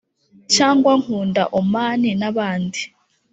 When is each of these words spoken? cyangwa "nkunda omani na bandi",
cyangwa 0.53 0.91
"nkunda 1.01 1.43
omani 1.59 2.11
na 2.19 2.29
bandi", 2.37 2.83